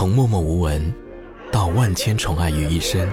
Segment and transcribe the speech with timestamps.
[0.00, 0.94] 从默默无闻
[1.52, 3.06] 到万千宠爱于一身，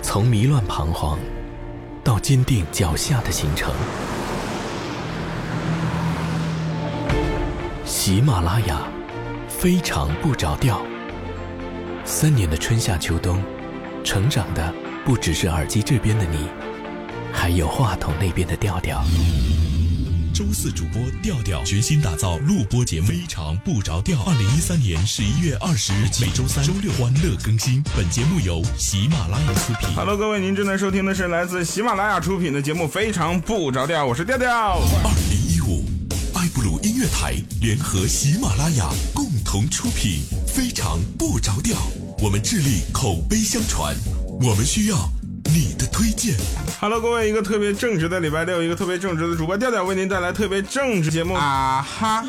[0.00, 1.18] 从迷乱彷徨
[2.02, 3.70] 到坚定脚下的行程。
[7.84, 8.80] 喜马拉雅，
[9.46, 10.80] 非常不着调。
[12.06, 13.42] 三年的春夏秋冬，
[14.02, 14.72] 成长的
[15.04, 16.48] 不只是耳机这边的你，
[17.30, 19.04] 还有话筒那边的调调。
[20.38, 24.22] 周四主播调调全新打造录播节目，非常不着调。
[24.22, 27.82] 二零一三年十一月二十日起，每周三、周六欢乐更新。
[27.96, 29.92] 本节目由喜马拉雅出品。
[29.96, 34.78] Hello，各位，您正在收听的是来自喜马拉雅出品的节目《非常不着调》，我是调调。
[35.02, 35.84] 二零一五，
[36.36, 41.76] 爱布鲁音乐台联合喜马拉雅共同出品，《非常不着调》。
[42.22, 43.92] 我们致力口碑相传，
[44.40, 45.10] 我们需要
[45.54, 46.34] 你的推荐。
[46.80, 52.24] Hello，各位，一个特别正直的礼拜六，一个特别正直的主播调调为您带来特别正直节目啊哈！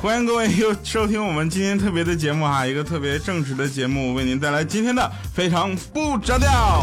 [0.00, 6.82] 欢迎各位又收听我们今天特别的节目哈，一个特别正直的节目为您带来今天的非常不着调。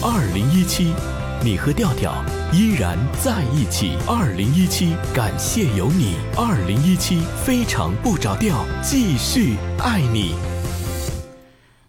[0.00, 0.94] 二零一七，
[1.42, 2.14] 你和调调
[2.52, 3.96] 依然在一起。
[4.06, 6.16] 二零一七，感谢有你。
[6.36, 10.36] 二零一七，非常不着调，继续爱你。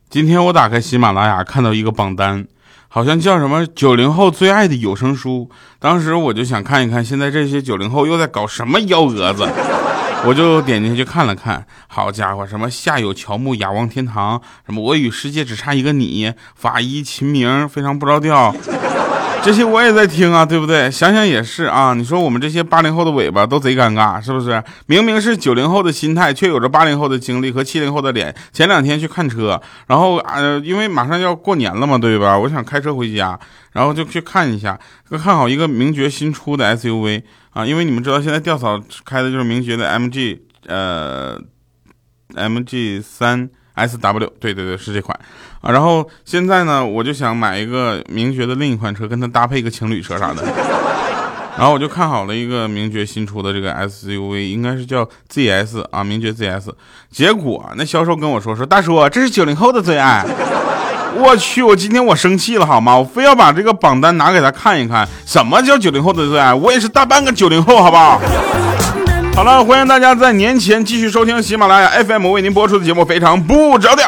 [0.09, 2.43] 今天我打开喜马拉雅，看到一个榜单，
[2.87, 5.47] 好像叫什么“九零后最爱的有声书”。
[5.77, 9.47] 当时我就想看一看，现在这些九零后又在搞什么幺蛾子，
[10.25, 11.63] 我就点进去看了看。
[11.87, 18.51] 好家伙，什么夏有乔木，雅望天堂，什么我与世界只差一个你，法医秦明，非常不着调。
[19.41, 20.91] 这些我也在听啊，对不对？
[20.91, 21.93] 想想也是啊。
[21.93, 24.61] 你说我们这些八零后的尾巴都贼尴尬，是不是？
[24.85, 28.35] 明明是九零后的心态，却有着八零后的经历和七零后的脸。
[28.51, 32.37] 前两天去看车，然后呃，因为马上要过年了嘛，对吧？
[32.37, 33.39] 我想开车回家，
[33.71, 34.79] 然后就去看一下，
[35.09, 41.39] 看好一个名爵新出的 SUV 啊，因为你们知道现在吊嫂开的就是名爵的 MG 呃
[42.35, 43.49] MG 三。
[43.75, 45.17] S W 对对对是这款
[45.61, 50.43] 啊，然后现在呢，我就想买一个名爵的另一款车，跟它搭配一个情侣车啥的。
[51.57, 56.69] 然后我就看好了一个名爵新出的这个 SUV，应该是叫 ZS 啊，名爵 ZS。
[57.11, 60.25] 结果那销售跟我说说，大叔这是九零后的最爱。
[61.17, 62.97] 我去，我今天我生气了好吗？
[62.97, 66.53] 我非要把这个榜单拿给他看一看，什么叫九零后的最爱？
[66.53, 68.21] 我也是大半个九零后，好不好？
[69.35, 74.07] 好了，欢迎大家在年前继续收听喜马拉雅 FM 为您播出的节目《非常不着调》。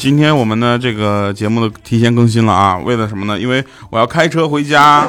[0.00, 3.38] 今天我们呢这个节目的提前更新了啊，为了什么呢？
[3.38, 5.06] 因为我要开车回家，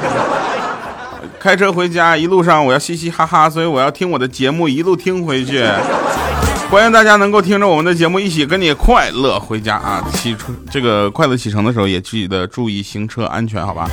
[1.40, 5.64] 开车回家一路上我要嘻嘻哈哈，所以我要听我的节目一路听回去。
[6.70, 10.04] 欢迎大家能够听着我们的节目一起跟你快乐回家啊！
[10.14, 13.90] 启出这个快乐启程的时候也记得注意行车安全，好吧？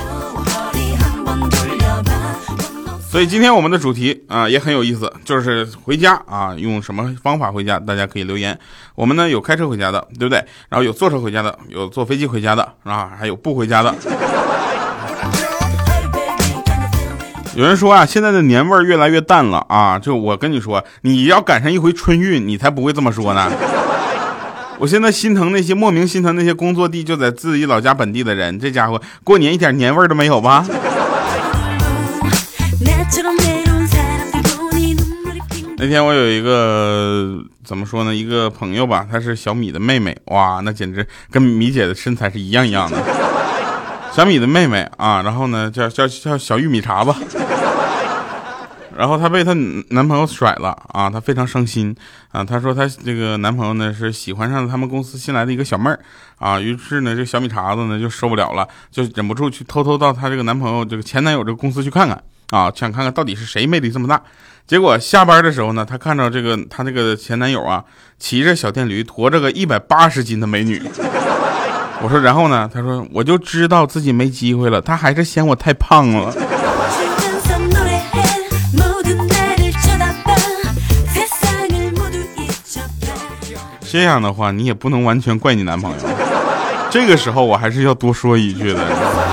[3.11, 8.55] 所以今天我们的主题啊也很有意思，就是回家啊用什么方法回家，大家可以留言。
[8.93, 10.37] 我们呢有开车回家的，对不对？
[10.69, 13.95] 然后有坐车回家的，有坐飞机回家的啊，还有不回家的。
[17.55, 19.97] 有人说啊，现在的年味儿越来越淡了啊！
[19.97, 23.51] 就我跟你说，你要赶上一回春运，你才不会这么说呢。
[24.77, 30.63] 我现在心疼那些莫名心疼那些工作地就在自己老家本地的人，这家伙过年一点年味儿都没有吧？
[35.77, 38.13] 那天我有一个怎么说呢？
[38.13, 42.97] 一个朋友吧，她是小米的妹妹，哇，那简直跟米姐的身材是一样一样的。
[44.13, 47.13] 小米的妹妹啊，然后呢叫叫叫小玉米碴子，
[48.97, 49.53] 然后她被她
[49.89, 51.95] 男朋友甩了啊，她非常伤心
[52.31, 52.43] 啊。
[52.43, 55.97] 她说她这个男朋友呢是喜欢上了他们公司新来的一个小妹儿
[56.37, 64.21] 啊，于是呢这小米碴子呢就受不了了，就忍不住去偷偷到她这个男朋友这个前男友这个公司去看看啊，想看看到底是谁魅力这么大。
[64.67, 67.83] 结果下班的时候呢，她看到这个她这个前男友啊
[68.17, 70.81] 骑着小电驴驮着个一百八十斤的美女。
[72.01, 72.69] 我说，然后呢？
[72.73, 76.33] 他说，我就知道自己没机会了，他还是嫌我太胖了。
[83.91, 85.97] 这样的话，你也不能完全怪你男朋友。
[86.89, 89.28] 这个时候，我还是要多说一句的。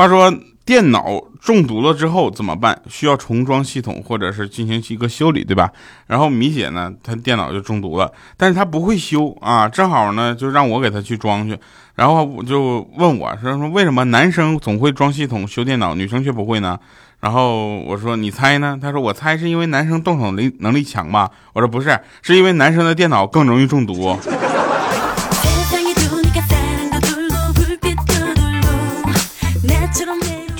[0.00, 2.80] 话说，电脑中毒了之后怎么办？
[2.88, 5.70] 需要重装系统，或者是进行一个修理，对吧？
[6.06, 11.58] 然后米姐呢，她电脑就中毒了，但是她不会修啊，正好呢，就让我给她去装去。
[11.96, 16.80] 然后我就问我说说为什么男生总会装系统修电脑，女生却不会呢？
[17.20, 18.78] 然后我说你猜呢？
[18.80, 21.30] 他说我猜是因为男生动手能力能力强吧？
[21.52, 24.18] 我说不是，是因为男生的电脑更容易中毒。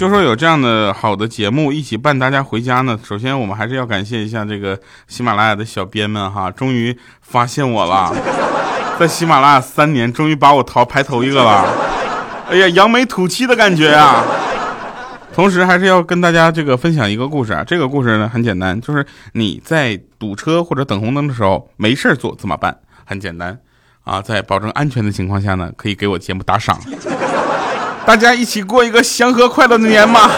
[0.01, 2.99] 就说有这样的好的节目一起伴大家回家呢。
[3.05, 8.11] 首先，我们还是要感谢一下这个喜马拉雅的小编们哈，终于发现我了，
[8.99, 11.67] 在喜马拉雅三年，终于把我淘排头一个了。
[12.49, 14.25] 哎呀，扬眉吐气的感觉啊！
[15.35, 17.63] 同时，还是要跟大家这个分享一个故事啊。
[17.63, 19.05] 这个故事呢很简单，就是
[19.35, 22.75] 你在堵车或者等红灯的时候没事做怎么办？
[23.05, 23.59] 很简单
[24.05, 26.81] 啊，在保证安全的情况下呢，可以给我节目打赏。
[28.07, 30.31] 大家一起过一个祥和快乐的年吧。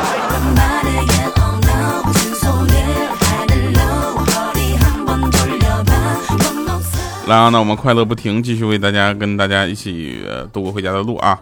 [7.26, 11.38] 来啊，那我们快乐不停，继续为大家跟大家一起呃度过回家的路啊。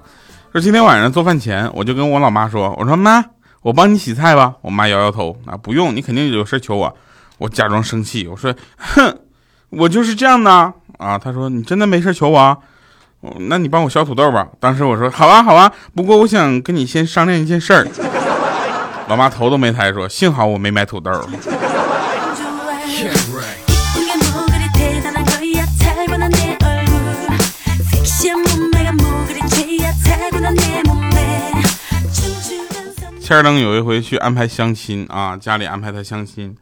[0.52, 3.24] 说今天晚上做饭前，我就跟我老妈说，我说妈，
[3.62, 4.54] 我帮你洗菜吧。
[4.60, 6.96] 我妈摇摇头啊，不用，你肯定有事求我。
[7.38, 9.18] 我假装生气，我说，哼，
[9.70, 10.52] 我就是这样的
[10.98, 11.18] 啊。
[11.18, 12.62] 她说你真的没事求我？
[13.38, 14.48] 那你帮我削土豆吧。
[14.58, 17.86] 当时我说好啊好啊，不过我想跟你先商量一件事儿。
[19.08, 21.10] 老妈头都没抬说，幸好我没买土豆。
[33.20, 36.56] 千儿登有一回去安排相亲啊，家里安排他相亲。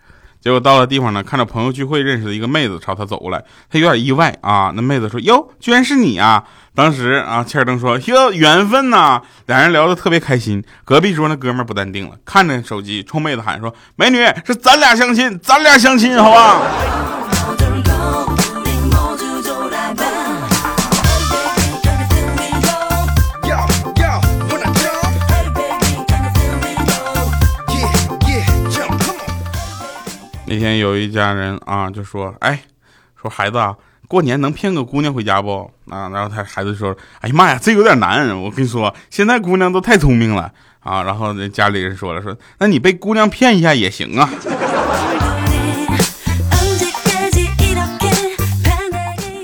[0.49, 4.73] 结果到了地方呢，看到朋友聚会认识的一个妹子朝他走过来，他有点意外啊。
[4.75, 6.43] 那妹子说：“哟，居然是你啊！”
[6.75, 10.65] 当时啊，切尔登说：“哟，缘分呐！”两人聊得特别开心。
[10.87, 16.63] 隔壁桌那哥们不淡定了，看着手机冲妹子喊说：“美女，是咱俩相亲，咱俩相亲，好吧？”
[30.49, 32.59] 那天有一家人啊，就说：“哎，
[33.21, 33.77] 说孩子啊，
[34.09, 38.27] 过年能骗个姑娘回家不？”啊，然后他孩子说：“哎呀妈呀，这有点难。
[38.41, 40.51] 我跟你说，现在姑娘都太聪明了
[40.81, 44.31] 啊。”然后那家里人说了：“说那你被姑娘骗一下也行啊。”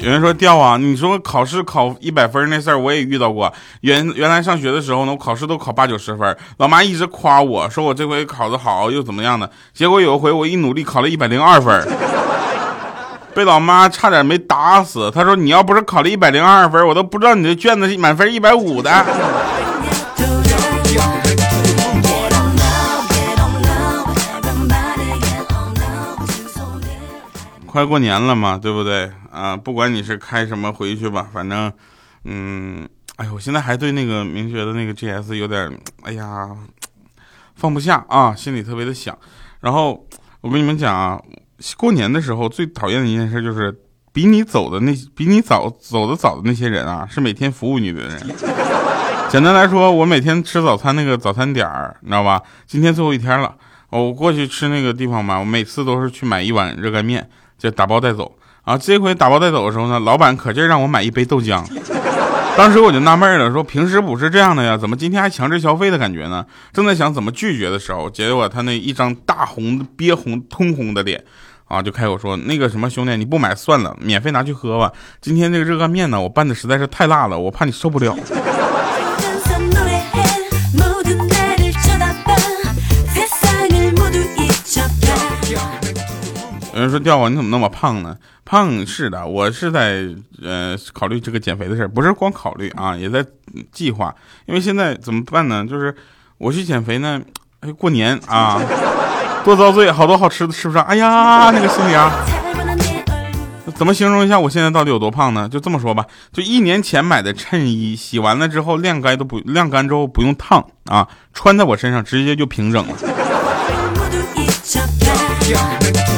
[0.04, 3.50] 有人说掉啊，你说考试考一百分那事儿我也遇到过。
[3.80, 9.50] 原原来上学的时候呢，我考试都考八九十分，老妈一直夸我说我这回考得好又怎么样的。
[9.72, 11.88] 结果有一回我一努力考了一百零二分，
[13.34, 15.10] 被老妈差点没打死。
[15.10, 18.90] 她说你要不是考了一百零二分，我都不知道你这卷子满分一百五的。
[27.74, 29.56] 快过年了嘛，对不对啊？
[29.56, 31.72] 不管你是开什么回去吧，反正，
[32.22, 36.48] 嗯，哎呦，我现在还对那个明学的那个 GS 有点，哎呀，
[37.56, 39.18] 放不下啊，心里特别的想。
[39.58, 40.06] 然后
[40.40, 41.20] 我跟你们讲啊，
[41.76, 43.76] 过年的时候最讨厌的一件事就是，
[44.12, 48.20] 比你走的那比你早走的早的那些人啊，是每天服务你的人。
[49.28, 52.40] 简单来说，我每天吃早餐那个早餐点儿，你知道吧？
[52.68, 53.52] 今天最后一天了，
[53.90, 57.28] 我过去吃那个地方嘛，我每次都是去买一碗热干面。
[57.58, 58.76] 就打包带走啊！
[58.76, 61.64] 这回打包带走的时候呢，老板可劲让我买一杯豆浆。
[62.56, 66.46] 当时我就纳闷了，说平时不是这样的呀，怎么今天还强制消费的感觉呢？
[66.72, 71.24] 正在想怎么拒绝的时候，结果他那一张大红憋红通红的脸
[71.66, 74.92] 啊，就开口说：“那个什么兄弟，你不买算了，免费拿去喝吧。
[75.20, 78.16] 今天这个热干面呢，我拌的实在是太辣了，我怕你受不了。”
[86.84, 88.16] 人说掉啊，你怎么那么胖呢？
[88.44, 90.06] 胖是的，我是在
[90.42, 93.24] 呃考虑这个减肥的事儿，不是光考虑啊，也在
[93.72, 94.14] 计划。
[94.46, 95.66] 因为现在怎么办呢？
[95.68, 95.94] 就是
[96.38, 97.20] 我去减肥呢，
[97.60, 98.60] 哎，过年啊，
[99.44, 100.84] 多遭罪，好多好吃的吃不上。
[100.84, 102.12] 哎呀，那个心里啊，
[103.74, 105.48] 怎么形容一下我现在到底有多胖呢？
[105.48, 112.94] 就这么说吧，就一年前买的衬衣，洗完了之后晾干都不晾干之后不用烫啊，穿在我身上直接就平整了。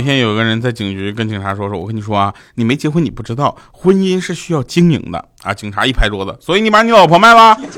[0.00, 7.54] 那天有个人在警局跟警察说：“说我跟你说啊，你没结婚你不知道，婚姻是需要经营的啊！”警察一拍桌子：“所以你把你老婆卖了？”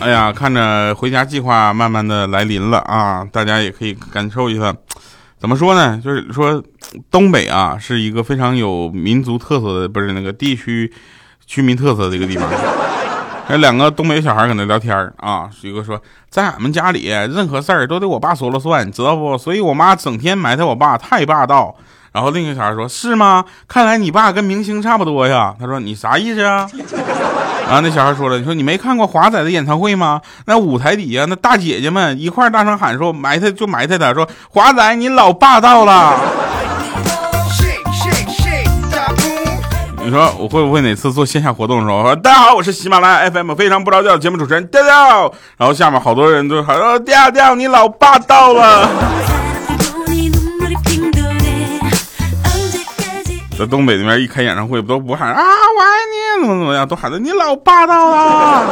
[0.00, 3.22] 哎呀，看着回家计划慢慢的来临了啊！
[3.30, 4.74] 大家也可以感受一下，
[5.38, 6.00] 怎么说呢？
[6.02, 6.64] 就是说
[7.10, 10.90] 东北啊，是一个非常有民族特色的，不是那个地区
[11.44, 12.48] 居民特色的一个地方。
[13.48, 19.38] 那两个东北小孩搁那聊天啊，一个说在俺们家里任何事儿都得我爸说了算，知道不？
[19.38, 21.74] 所以我妈整天埋汰我爸太霸道。
[22.12, 23.44] 然后另一个小孩说：“是吗？
[23.68, 26.68] 看来你爸跟明星差不多呀。”他说：“你啥意思啊？”
[27.66, 30.20] 然后那小孩说了：“你说你没看过华仔的演唱会吗？
[30.46, 36.18] 那舞台底下那大姐姐们一块大声喊说埋汰就埋汰他说华仔你老霸道了。”
[40.08, 48.88] 你说我会不会哪次做线下活动的时候说大家好，我是喜马拉雅 FM 非常不着调的节目主持人调调，然后下面好多人都喊说调调你老霸道了。
[53.58, 58.64] 在东北那边一开演唱会，不都不喊啊我爱你怎么怎么样，都喊的你老霸道了。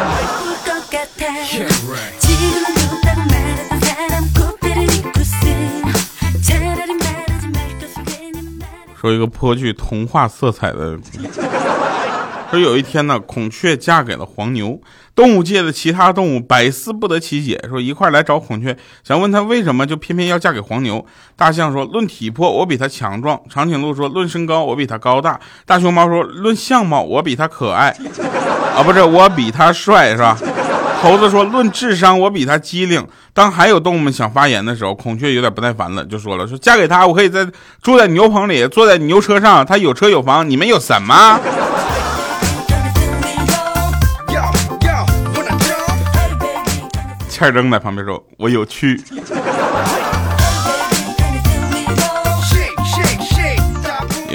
[8.98, 10.98] 说一个颇具童话色彩的。
[12.48, 14.80] 说有一天呢，孔雀嫁给了黄牛，
[15.16, 21.04] 动物界的其他动物百思不得其解，说一块来找孔雀，想问他为什么就偏偏要嫁给黄牛。
[21.34, 27.88] 大象说论体魄我比他强壮，长颈鹿说论身高我比他高大，大熊猫说论相貌我比他可爱，
[28.76, 30.38] 啊不是我比他帅是吧？
[31.06, 33.06] 猴子说论智商我比他机灵。
[33.32, 37.46] 当还有动物们想发言的时候，孔雀有点不耐烦了，就说了说嫁给他我可以在
[37.80, 41.38] 住在牛棚里，坐在牛车上，他有车有房，你们有什么？
[47.28, 49.00] 欠灯在旁边说：“我有趣。”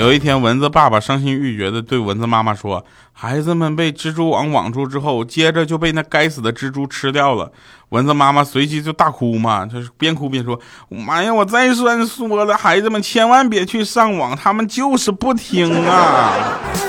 [0.01, 7.51] 有一天，蚊子爸爸伤心欲绝的对蚊子妈妈说：“孩子们被蜘蛛网网住之后，接着就被那该死的蜘蛛吃掉了。”
[7.89, 16.33] 蚊子妈妈随即就大哭嘛，就是边哭边说：“妈呀，我再三说了，孩子们千万别去上网，他们就是不听啊。”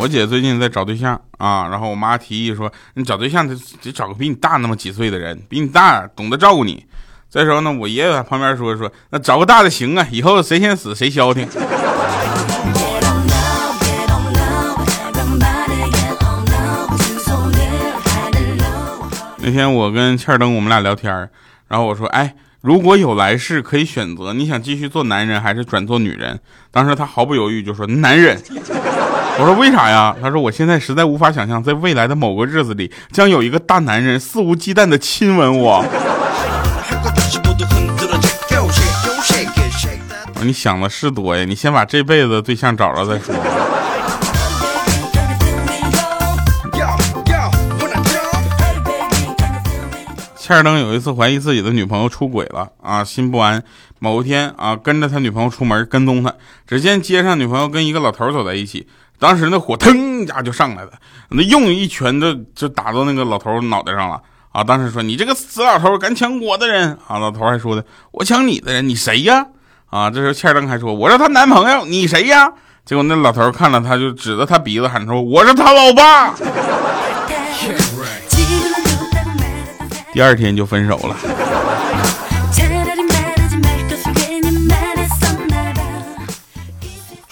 [0.00, 3.52] 我姐最近在找对象啊，然后我妈提议说：“你找对象得
[3.82, 6.86] 得找个比你大那么几岁的人，比你大，懂得照顾你。”
[7.28, 11.48] 这时候呢，我爷爷在旁边说：“说那找个大的行啊，以后谁先死谁消停。”
[19.38, 21.12] 那天我跟欠灯我们俩聊天，
[21.66, 26.40] 然后我说：“哎。”如果有来世可以选择，你想继续做男人还是转做女人？
[26.72, 28.36] 当时他毫不犹豫就说男人。
[29.40, 30.16] 我说为啥呀？
[30.20, 35.84] 他说我现在实在无法想象，在未来的某个日子里，将有一个大男人肆无忌惮的亲吻我。
[40.42, 43.32] 你想的是多呀，你先把这辈子对象找着再说。
[50.36, 53.62] 切尔登有一次怀疑自己的女朋友出轨了啊，心不安。
[54.00, 56.32] 某一天啊，跟着他女朋友出门跟踪他，
[56.66, 60.92] 只见街上女朋友跟一个老头走在一起，当时那火腾一下就上来了，
[61.30, 64.20] 那用一拳就就打到那个老头脑袋上了
[64.52, 64.62] 啊！
[64.62, 67.18] 当时说你这个死老头，敢抢我的人啊！
[67.18, 69.46] 老头还说的我抢你的人，你谁呀？
[69.90, 70.08] 啊！
[70.08, 72.50] 这时候切尔登还说我是她男朋友，你谁呀？
[72.84, 76.32] 结果那老头看了他就指着他鼻子喊说我是他老爸。
[80.12, 81.16] 第二天就分手了。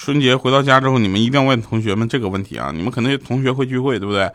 [0.07, 2.71] 春节回到家之后，你们一定要问同学们这个问题啊！
[2.73, 4.31] 你们可能同学会聚会，对不对？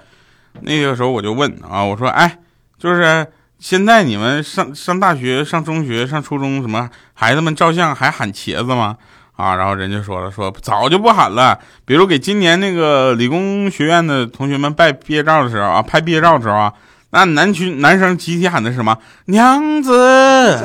[0.64, 2.40] 那个时候我就问啊，我说，哎，
[2.78, 3.26] 就是
[3.58, 8.98] 现在你们上上大学、上中学、上初中，什么孩子们照相还喊茄子吗？
[9.38, 11.58] 啊，然后人家说了，说早就不喊了。
[11.86, 16.74] 比如给今年那个理工学院的同学们拜毕业照的时候啊，拍毕业照的时候啊。
[17.12, 18.98] 那男群男生集体喊的是什么？
[19.28, 20.60] 娘子！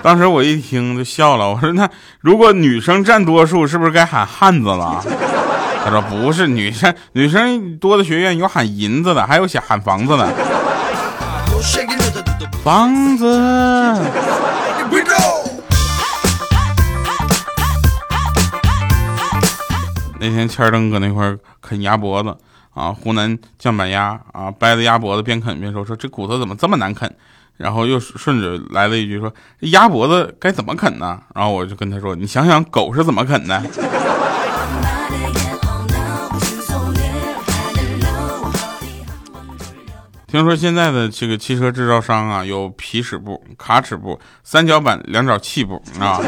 [0.02, 1.86] 当时我一听就笑了，我说那
[2.20, 5.04] 如果女生占多数，是不是该喊汉子了？
[5.84, 10.28] 他说不是，女生女生多的学院有喊银子的，还有写喊房子的。
[12.64, 13.26] 房子。
[20.22, 22.36] 那天千灯搁那块啃鸭脖子。
[22.74, 27.10] 啊，湖南酱板鸭啊，掰着鸭脖子边啃边说：“说这骨头怎么这么难啃？”
[27.60, 33.62] 然后又顺着来了一句说：“这鸭脖子该怎么啃呢？”然后我就跟他说：“你想想狗是怎么啃的。
[40.26, 46.18] ”听说现在的这个汽车制造商啊，有皮尺部、卡尺部、三角板、两爪器部啊，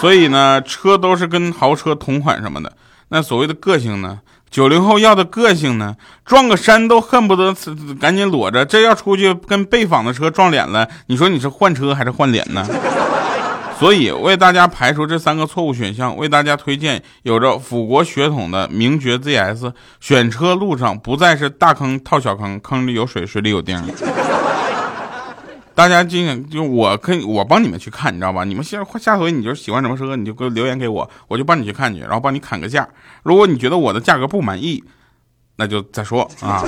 [0.00, 2.72] 所以呢，车都是跟豪车同款什么的。
[3.08, 4.20] 那所谓的个性呢？
[4.56, 5.94] 九零后要的个性呢？
[6.24, 7.54] 撞个山都恨不得
[8.00, 12.66] 赶紧裸着，这要出去跟被访的车撞脸了，你说你是换车还是换脸呢？
[13.78, 19.74] 所以为大家排除这三个错误选项，为大家推荐有着辅国血统的名爵 ZS。
[20.00, 23.78] 选车路上不再是大坑套小坑，坑里有水，水里有钉。
[25.76, 28.44] 大家尽量就我可以我帮你们去看，你知道吧？
[28.44, 32.88] 你们下下回你就喜欢什么车，你就给我留言给我，我就帮你去看去，然后帮你砍个价。
[33.22, 34.82] 如果你觉得我的价格不满意，
[35.56, 36.64] 那就再说啊。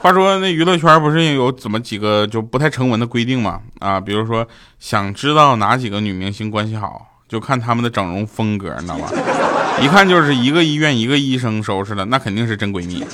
[0.00, 3.60] 话说那娱乐圈不是有怎么几个就不太成文的规定吗？
[3.78, 4.46] 啊，比如说
[4.80, 9.08] 想知道哪几个女明星关系好，就看他们的整容风格，你知道吧？
[9.80, 13.04] 一看就是一个医院一个医生收拾的，那肯定是真闺蜜。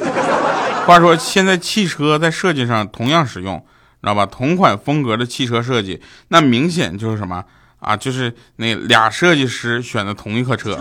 [0.87, 3.63] 话说现在汽车在设计上同样使用，
[4.05, 4.27] 知道吧？
[4.27, 7.43] 同款风格的汽车设计，那明显就是什么
[7.79, 7.97] 啊？
[7.97, 10.79] 就是那俩设计师选的同一颗车。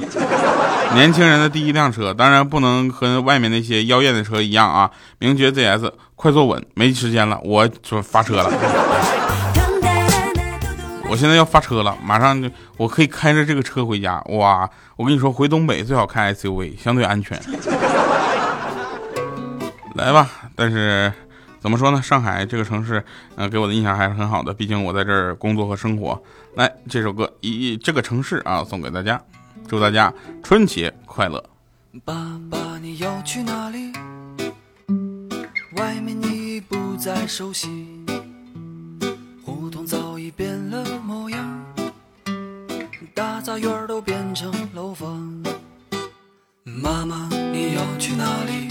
[0.93, 4.91] 年轻人的第一辆车，当然不能和外面那些妖艳的车一样啊！
[5.17, 8.51] 名爵 ZS，快坐稳，没时间了，我就发车了。
[11.09, 14.21] 我现在要发车了，马上就我可以开着这个车回家。
[14.29, 17.39] 哇，我跟你说，回东北最好开 SUV，相对安全。
[19.95, 21.11] 来吧，但是
[21.63, 22.01] 怎么说呢？
[22.01, 23.01] 上海这个城市，
[23.37, 26.21] 嗯，给我的印象还是很好的，毕竟我在这儿工作和生活。
[26.55, 29.19] 来，这首歌以这个城市啊，送给大家。
[29.65, 31.41] 祝大家春节快乐！
[32.03, 33.93] 爸爸，你要去哪里？
[35.77, 38.03] 外面你已不再熟悉，
[39.41, 41.65] 胡同早已变了模样，
[43.13, 45.41] 大杂院都变成楼房。
[46.65, 48.62] 妈妈，你要去哪里？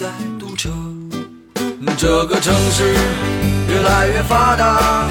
[0.00, 0.06] 在
[0.38, 0.70] 堵车，
[1.98, 2.94] 这个城市
[3.68, 5.06] 越来越发达，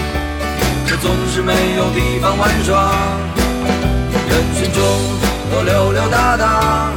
[0.88, 2.92] 可总是没有地方玩耍。
[4.28, 4.82] 人群中
[5.52, 6.92] 我溜溜达达，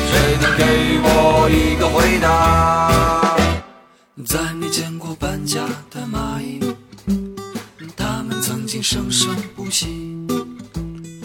[0.00, 0.64] 谁能给
[1.02, 3.36] 我一个回答？
[4.24, 6.74] 再没见过搬家的蚂蚁，
[7.94, 10.16] 它们曾经生生不息。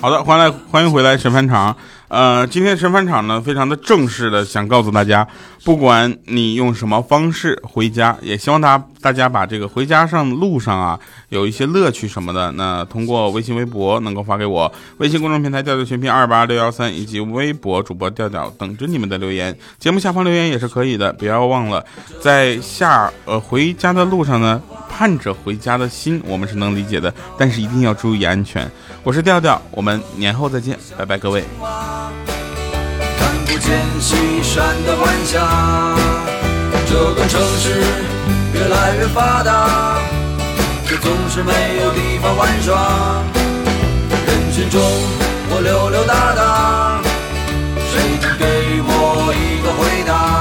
[0.01, 1.77] 好的，欢迎来，欢迎回来，神返场。
[2.09, 5.27] 呃，今天神返场呢，非常的正式的，想告诉大家，
[5.63, 19.55] 不管你用什么方式回家，也希望大大家把这个回家上路上啊，有一些乐趣什么的，那通过微信、微博能够发给我，微信公众平台调调全拼二八六幺三，以及微博主播调调，等着你们的留言。
[19.77, 21.85] 节目下方留言也是可以的，不要忘了，
[22.19, 28.67] 在下呃回家的路上呢，盼着回家的心，我们是能理解的，但是一定要注意安全。
[29.03, 31.43] 我是调调，我们年后再见，拜拜，各位。
[33.59, 35.39] 渐西山的晚霞，
[36.87, 37.83] 这个城市
[38.53, 39.99] 越来越发达，
[40.85, 41.51] 却总是没
[41.83, 43.21] 有地方玩耍。
[44.25, 44.81] 人群中
[45.51, 47.01] 我溜溜达达，
[47.91, 48.45] 谁能给
[48.81, 50.38] 我一个回答？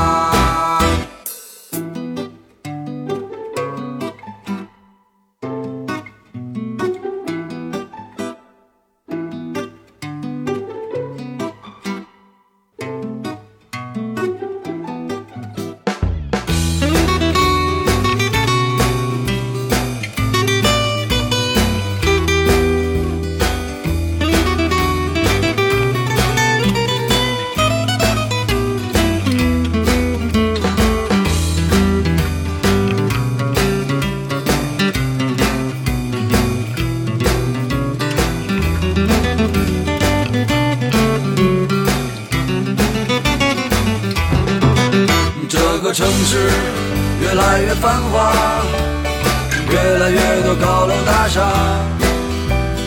[49.84, 51.40] 越来越多高楼大厦。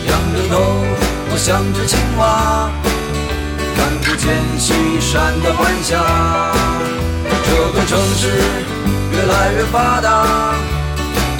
[0.08, 0.84] 仰着头，
[1.30, 2.70] 我像只青蛙，
[3.76, 5.90] 看不见西山的晚霞。
[7.44, 8.28] 这个城市
[9.12, 10.54] 越来越发达，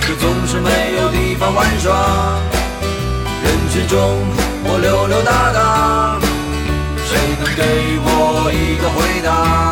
[0.00, 2.38] 却总是没有地方玩耍。
[3.44, 3.98] 人群中，
[4.64, 6.18] 我溜溜达达，
[7.06, 7.10] 谁
[7.40, 7.62] 能给
[8.04, 9.71] 我一个回答？